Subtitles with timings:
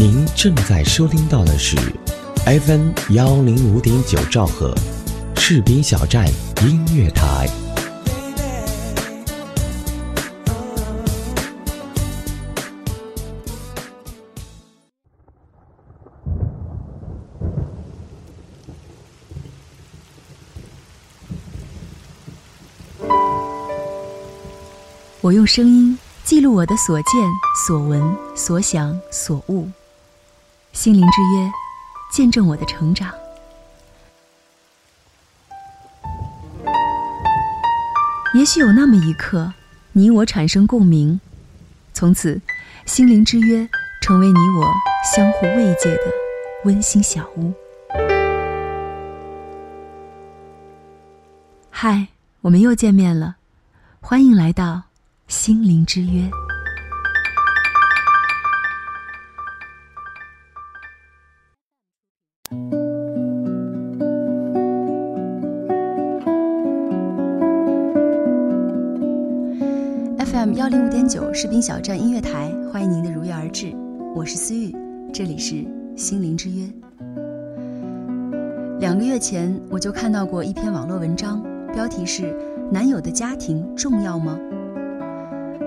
[0.00, 1.76] 您正在收听到的是
[2.46, 4.72] FM 幺零五点九兆赫，
[5.34, 6.24] 士兵小站
[6.62, 7.48] 音乐台。
[25.20, 27.10] 我用声音记录我的所见、
[27.66, 29.68] 所闻、所想、所悟，
[30.72, 31.50] 心灵之约，
[32.10, 33.12] 见证我的成长。
[38.34, 39.52] 也许有那么一刻，
[39.92, 41.20] 你我产生共鸣，
[41.92, 42.40] 从此，
[42.86, 43.68] 心灵之约
[44.00, 44.72] 成为你我
[45.14, 46.02] 相互慰藉的
[46.64, 47.52] 温馨小屋。
[51.70, 52.06] 嗨，
[52.40, 53.36] 我们又见面了，
[54.00, 54.82] 欢迎来到。
[55.26, 56.22] 心灵之约
[71.08, 73.72] 九士兵小站音乐台，欢迎您的如约而至，
[74.14, 74.76] 我是思玉，
[75.10, 75.64] 这里是
[75.96, 76.70] 心灵之约。
[78.78, 81.42] 两个月前，我就看到过一篇网络文章，
[81.72, 82.36] 标题是
[82.70, 84.38] “男友的家庭重要吗？”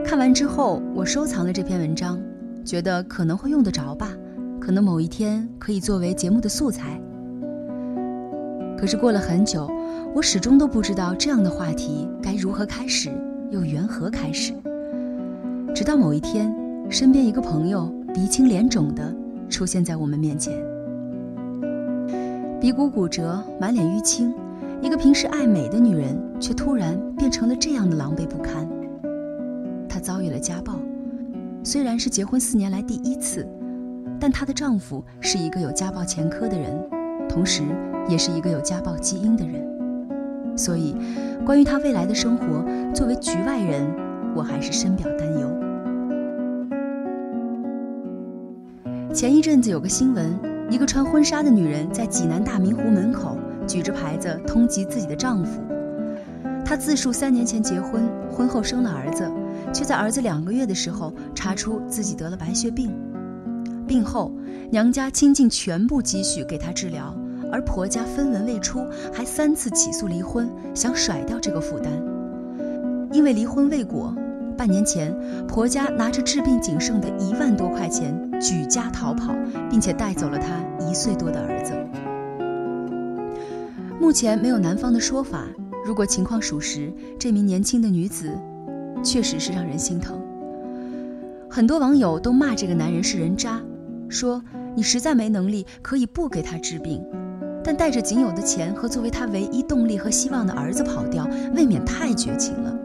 [0.05, 2.21] 看完之后，我收藏了这篇文章，
[2.63, 4.09] 觉得可能会用得着吧，
[4.59, 7.01] 可能某一天可以作为节目的素材。
[8.77, 9.67] 可是过了很久，
[10.13, 13.09] 我始终都不知道这样的话题该如何开始，
[13.49, 14.53] 又缘何开始。
[15.73, 16.53] 直到某一天，
[16.89, 19.15] 身边一个朋友鼻青脸肿的
[19.49, 20.53] 出现在我们面前，
[22.59, 24.33] 鼻骨骨折，满脸淤青，
[24.81, 28.67] 一个平时爱美的女人，却突然变成了这样的狼狈不堪。
[29.87, 30.73] 她遭遇了家暴，
[31.63, 33.47] 虽然是结婚四年来第一次，
[34.19, 36.77] 但她的丈夫是一个有家暴前科的人，
[37.29, 37.63] 同时
[38.09, 39.65] 也是一个有家暴基因的人。
[40.57, 40.95] 所以，
[41.45, 42.63] 关于她未来的生活，
[42.93, 43.87] 作为局外人，
[44.35, 45.60] 我还是深表担忧。
[49.13, 50.39] 前一阵子有个新闻，
[50.69, 55.61] 一个穿婚纱的女人在济南大明湖门口举着牌子通缉自己的丈夫。
[56.63, 59.29] 她自述三年前结婚，婚后生了儿子。
[59.73, 62.91] 却在儿子两个月的时候查出自己得了白血病，
[63.87, 64.33] 病后
[64.69, 67.15] 娘家倾尽全部积蓄给她治疗，
[67.51, 71.91] 而婆家分文未出，还三次起诉离婚，想甩掉这个负担。
[73.11, 74.13] 因为离婚未果，
[74.61, 75.11] 半年前
[75.47, 79.33] 婆家拿着治病仅剩的一万多块钱举家逃跑，
[79.71, 81.73] 并且带走了她一岁多的儿子。
[83.99, 85.47] 目前没有男方的说法，
[85.83, 88.31] 如果情况属实，这名年轻的女子。
[89.03, 90.21] 确实是让人心疼。
[91.49, 93.59] 很多网友都骂这个男人是人渣，
[94.09, 94.39] 说
[94.75, 97.03] 你实在没能力，可以不给他治病，
[97.63, 102.77] 但带着仅有的钱和作为他唯一动力和希望的儿子跑掉，未免太绝情了。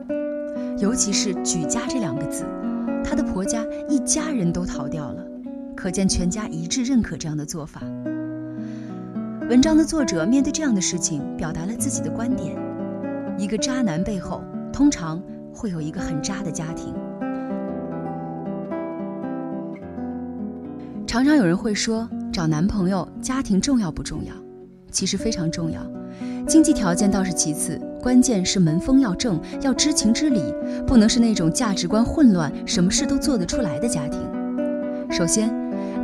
[0.79, 2.45] 尤其是“举家”这两个字，
[3.05, 5.25] 她的婆家一家人都逃掉了，
[5.75, 7.81] 可见全家一致认可这样的做法。
[9.49, 12.57] 文章的作者面对这样的事情，表达了自己的观点：
[13.39, 14.43] 一个渣男背后，
[14.73, 15.23] 通常。
[15.59, 16.93] 会有一个很渣的家庭。
[21.07, 24.35] 常常有人会说，找男朋友家庭重要不重要？
[24.91, 25.81] 其实非常重要。
[26.49, 30.41] 经济条件倒是其次，关键是门风要正，要知情知理，
[30.87, 34.21] 不能是那种价值观混乱、什么事都做得出来的家庭。
[35.11, 35.53] 首先，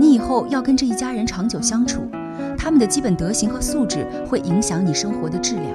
[0.01, 2.03] 你以后要跟这一家人长久相处，
[2.59, 5.67] 他们的基本德行和素质会影响你生活的质量。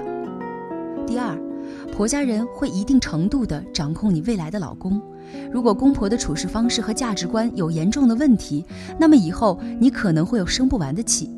[1.06, 1.38] 第二。
[1.92, 5.02] 婆家人会一定程度地掌控你未来的老公，
[5.52, 8.64] 如果公婆的处事方式和价值观有严重的问题，
[9.00, 11.34] 那么以后你可能会有生不完的气。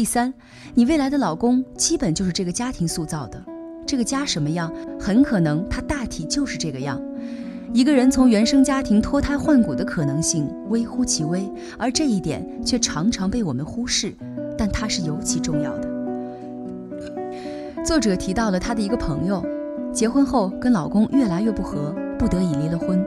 [0.00, 0.32] 第三，
[0.72, 3.38] 你未来的老公基本就是这个家庭塑造的，
[3.86, 6.98] 这个家什么样，很可能他大体就是这个样。
[7.74, 11.46] 一个人从原生家庭脱胎换骨的可能性微乎其微，
[11.78, 14.14] 而这一点却常常被我们忽视，
[14.56, 15.90] 但它是尤其重要的。
[17.84, 19.44] 作者提到了他的一个朋友。
[19.92, 23.04] 结婚后跟老公越来越不和，不得已离了婚。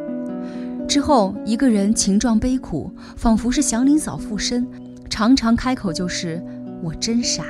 [0.87, 4.67] 之后一个人情状悲苦，仿佛是祥林嫂附身，
[5.09, 6.39] 常常开口就是
[6.83, 7.45] “我真傻，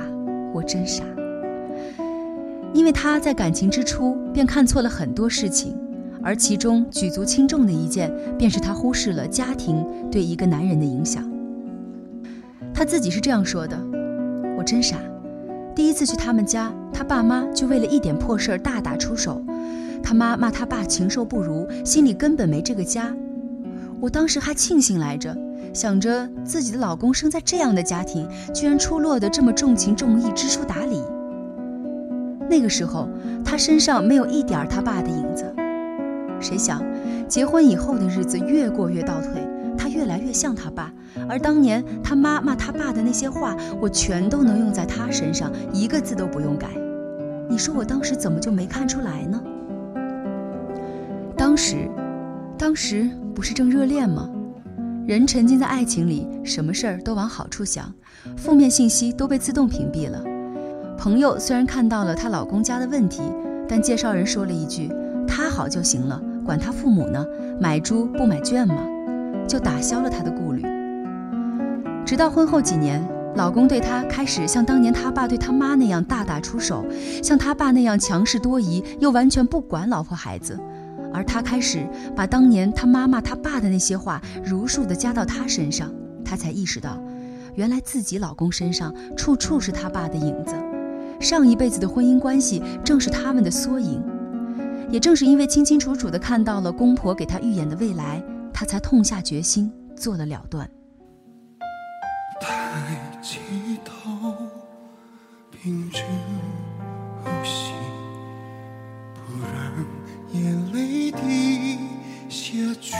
[0.53, 1.03] 我真傻”。
[2.71, 5.75] 因为他在感情之初便看错了很多事情，
[6.21, 11.27] 而其中举足轻重的一件，便是他忽视了家庭对一个男人的影响。
[12.74, 13.75] 他自己是这样说的
[14.56, 14.97] ：“我真傻。”
[15.75, 19.44] 第一次去他们家，他爸妈就为了一点破事儿大打出手。
[20.03, 23.12] 他妈骂他爸禽兽不如，心里根本没这个家。
[24.00, 25.35] 我当时还庆幸来着，
[25.74, 31.02] 想着自己的老公生在这样的家庭，居然出落得这么重情重义、知书达理。
[32.50, 33.10] 那个时候，
[33.44, 35.52] 她身上没有一点他爸的影子。
[36.40, 36.84] 谁想，
[37.28, 39.48] 结婚以后的日子越过越倒退，
[39.78, 40.94] 她越来越像他爸。
[41.28, 46.68] 而当年他妈骂他爸的那些话，我全都能用在他身上，一个字都不用改。
[47.50, 49.42] 你说我当时怎么就没看出来呢？
[51.36, 51.90] 当时，
[52.58, 54.30] 当时不是正热恋吗？
[55.06, 57.94] 人沉浸在爱情里，什么事儿都往好处想，
[58.38, 60.24] 负面信息都被自动屏蔽了。
[60.98, 63.22] 朋友虽然看到了她老公家的问题，
[63.68, 64.90] 但介绍人说了一句
[65.28, 67.26] ：“他好就行了，管他父母呢，
[67.60, 68.78] 买猪不买圈吗？”
[69.46, 70.64] 就打消了她的顾虑。
[72.06, 73.06] 直到婚后几年，
[73.36, 76.86] 老公对她开始像当年他爸对他妈那样大打出手，
[77.22, 80.58] 像他爸那样强势多疑，又完全不管老婆孩子。
[81.13, 85.94] 而她开始把当年她妈妈、她爸的那些话如数的加到她身上，
[86.25, 87.01] 她才意识到，
[87.56, 90.56] 原来自己老公身上处处是他爸的影子，
[91.19, 94.04] 上一辈子的婚姻关系正是他们的缩影。
[94.89, 100.69] 也正是因为清清楚楚的看到了公婆给她预演的未来，她才痛下决心做了了断。
[102.42, 103.39] 抬起
[103.86, 104.36] 头，
[105.51, 106.00] 屏住
[111.15, 111.77] 滴
[112.30, 112.95] 下去。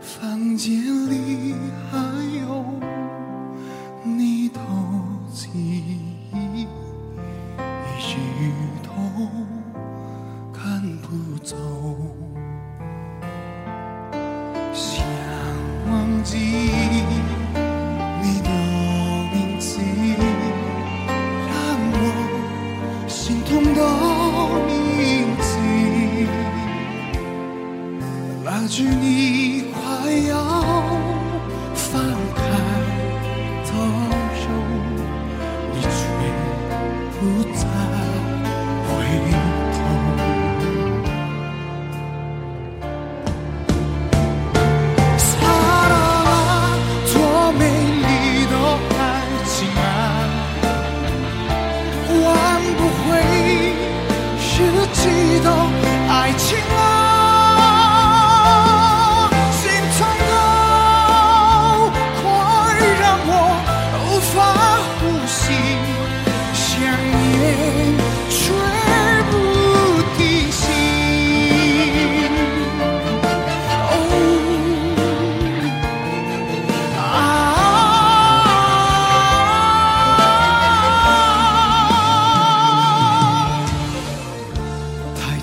[0.00, 0.72] 房间
[1.10, 1.54] 里
[1.90, 1.98] 还
[2.46, 2.64] 有
[4.04, 4.60] 你的
[5.32, 6.66] 记忆，一
[7.98, 8.16] 直
[8.82, 8.90] 都
[10.52, 10.62] 赶
[10.98, 11.56] 不走。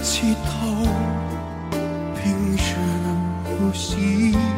[0.01, 0.87] 起头，
[2.15, 2.75] 平时
[3.43, 4.48] 呼吸。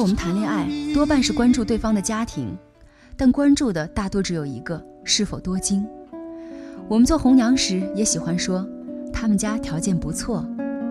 [0.00, 2.56] 我们谈恋爱多半是关注对方的家庭，
[3.16, 5.84] 但关注的大多只有一个：是否多金。
[6.88, 8.64] 我们做红娘时也喜欢说，
[9.12, 10.46] 他们家条件不错，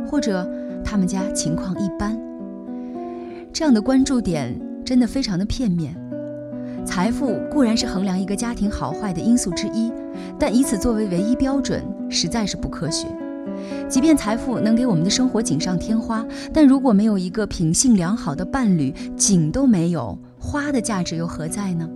[0.05, 0.45] 或者
[0.83, 2.19] 他们家情况一般。
[3.53, 5.95] 这样的关注点真的非常的片面。
[6.85, 9.91] 财富固然是衡量一个家庭好坏的因素之一，
[10.37, 13.07] 但以此作为唯一标准，实在是不科学。
[13.89, 21.89] 即便财富能给我们的生活锦上添花，但如果没有一个品性良好的伴侣，锦都没有，花的价值又何在呢？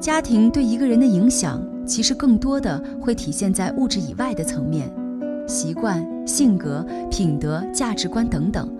[0.00, 4.88] 家庭对一个人的影响，其实更多的会体现在物质以外的层面，
[5.46, 8.72] 习惯、性格、品德、价值观等等。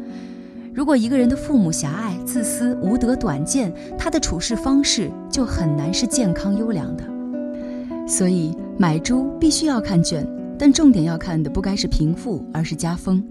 [0.73, 7.18] 如果一个人的父母狭隘、自私、无德、短见，他的处事方式就很难是健康优良的。
[8.09, 10.27] 所以，买猪必须要看卷，
[10.59, 13.23] 但重点要看的不该是贫富，而是家风。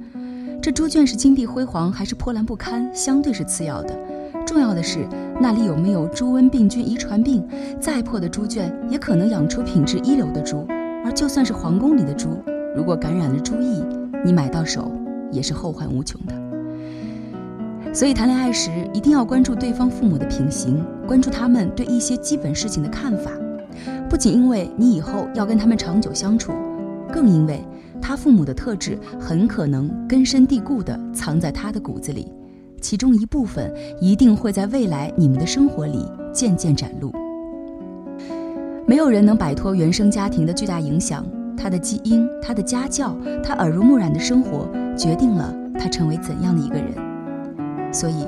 [0.62, 3.98] 这猪圈是金碧辉煌还是破烂不堪，相对是次要的。
[4.46, 5.07] 重要的是
[5.41, 7.43] 那里有没有猪瘟病菌遗传病。
[7.81, 10.65] 再破的猪圈也可能养出品质一流的猪。
[11.03, 12.29] 而就算是皇宫里的猪，
[12.75, 13.84] 如果感染了猪疫，
[14.24, 14.91] 你买到手
[15.31, 17.93] 也是后患无穷的。
[17.93, 23.31] 所以谈恋爱时一定要关注对方父母的品行，关注他们对一些基本事情的看法。
[24.10, 26.54] 不仅因为你以后要跟他们长久相处，
[27.12, 27.62] 更因为
[28.02, 32.32] 他父母的特质很可能根深蒂固地藏在他的骨子里，
[32.82, 37.12] 其中一部分一定会在未来你们的生活里渐渐展露。
[38.86, 41.26] 没有人能摆脱原生家庭的巨大影响，
[41.58, 46.94] 他的基因、他的家教、他耳濡目染的生活，决定了他成为怎样的一个人。
[47.92, 48.26] 所以，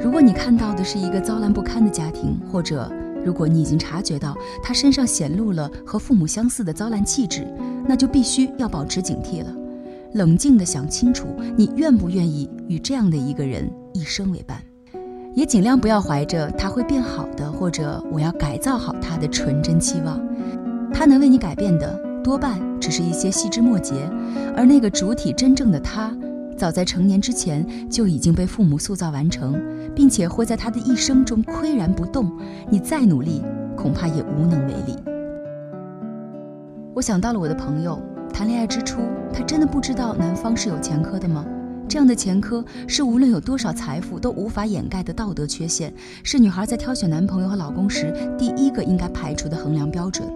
[0.00, 2.90] 如果你看到的是一个糟烂不堪的家庭，或者
[3.28, 7.46] 如果你已经察觉到他身上显露了和父母相似的糟烂气质，
[7.86, 9.54] 那就必须要保持警惕了，
[10.14, 14.62] 冷静地想清楚，你愿不愿意与这样的一个人一生为伴，
[15.34, 20.18] 也尽量不要怀着他会变好的或者我要改造好他的纯真期望。
[20.90, 24.10] 他能为你改变的多半只是一些细枝末节，
[24.56, 26.16] 而那个主体真正的他。
[26.56, 29.54] 早在成年之前就已经被父母塑造完成，
[29.98, 32.30] 并且会在他的一生中岿然不动。
[32.70, 33.42] 你再努力，
[33.76, 34.94] 恐怕也无能为力。
[36.94, 38.00] 我想到了我的朋友，
[38.32, 39.00] 谈恋爱之初，
[39.32, 41.44] 他真的不知道男方是有前科的吗？
[41.88, 50.28] 这样的前科是无论有多少财富都无法掩盖的道德缺陷，是女孩在挑选男朋友和老公时第一个应该排除的衡量标准。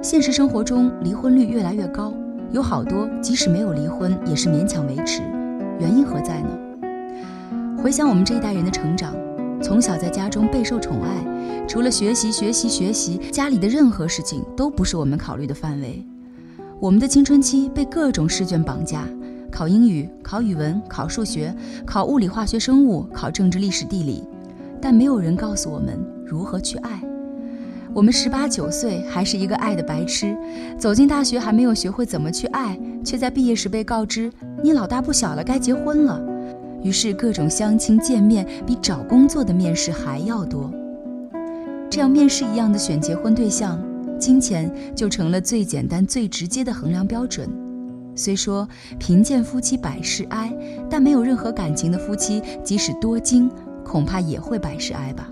[0.00, 2.14] 现实生活中，离婚率越来越高。
[2.52, 5.22] 有好多即使没有离婚，也是勉强维持，
[5.80, 6.50] 原因何在呢？
[7.80, 9.14] 回想我们这一代人的成长，
[9.62, 16.04] 从小在家中备受宠爱，除了学习、学习、学习，家里的任何事情都不是我们考虑的范围。
[16.80, 19.04] 我们的青春期被各种试卷绑架，
[19.50, 21.54] 考英语、考语文、考数学、
[21.86, 24.24] 考物理、化学、生物、考政治、历史、地理，
[24.82, 27.00] 但没有人告诉我们如何去爱。
[27.94, 30.36] 我们十八九岁还是一个爱的白痴，
[30.76, 34.32] 走进大学还没有学会怎么去爱，却在毕业时被告知
[34.64, 36.20] 你老大不小了，该结婚了。
[36.82, 40.70] 于是各种相亲见面比找工作的面试还要多。
[41.90, 43.80] 这样面试一样的选结婚对象，
[44.18, 47.48] 金钱就成了最简单最直接的衡量标准。
[48.14, 48.68] 虽说
[48.98, 50.52] 贫贱夫妻百事哀，
[50.90, 53.50] 但没有任何感情的夫妻，即使多金，
[53.84, 55.28] 恐怕也会百事哀吧。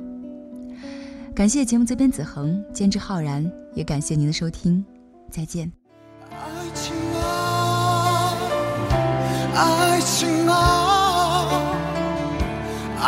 [1.35, 4.85] 感谢节目责编子恒，监制浩然，也感谢您的收听，
[5.31, 5.71] 再见。
[6.31, 6.39] 爱
[6.75, 8.37] 情啊，
[9.55, 10.76] 爱情啊，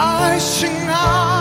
[0.01, 1.38] 爱情啊。